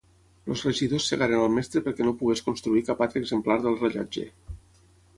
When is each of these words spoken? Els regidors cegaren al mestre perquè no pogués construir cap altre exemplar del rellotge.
Els 0.53 0.63
regidors 0.67 1.09
cegaren 1.11 1.43
al 1.43 1.53
mestre 1.57 1.85
perquè 1.89 2.09
no 2.09 2.15
pogués 2.23 2.43
construir 2.49 2.85
cap 2.91 3.07
altre 3.07 3.25
exemplar 3.27 3.63
del 3.67 3.81
rellotge. 3.87 4.29